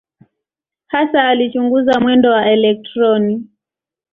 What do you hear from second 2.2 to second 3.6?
wa elektroni.